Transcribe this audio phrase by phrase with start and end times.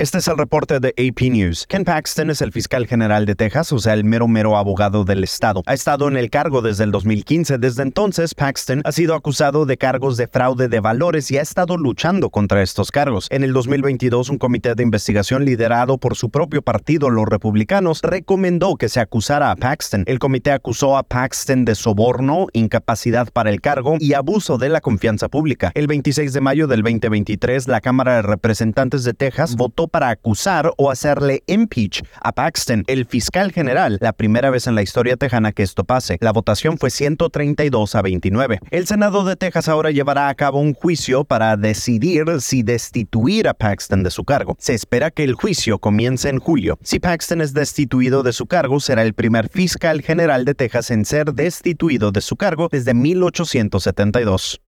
[0.00, 1.66] Este es el reporte de AP News.
[1.68, 5.22] Ken Paxton es el fiscal general de Texas, o sea, el mero mero abogado del
[5.22, 5.62] estado.
[5.66, 7.58] Ha estado en el cargo desde el 2015.
[7.58, 11.76] Desde entonces, Paxton ha sido acusado de cargos de fraude de valores y ha estado
[11.76, 13.26] luchando contra estos cargos.
[13.28, 18.76] En el 2022, un comité de investigación liderado por su propio partido, los republicanos, recomendó
[18.76, 20.04] que se acusara a Paxton.
[20.06, 24.80] El comité acusó a Paxton de soborno, incapacidad para el cargo y abuso de la
[24.80, 25.72] confianza pública.
[25.74, 30.72] El 26 de mayo del 2023, la Cámara de Representantes de Texas votó para acusar
[30.76, 35.52] o hacerle impeach a Paxton, el fiscal general, la primera vez en la historia tejana
[35.52, 36.18] que esto pase.
[36.20, 38.60] La votación fue 132 a 29.
[38.70, 43.54] El Senado de Texas ahora llevará a cabo un juicio para decidir si destituir a
[43.54, 44.56] Paxton de su cargo.
[44.58, 46.78] Se espera que el juicio comience en julio.
[46.82, 51.04] Si Paxton es destituido de su cargo, será el primer fiscal general de Texas en
[51.04, 54.58] ser destituido de su cargo desde 1872.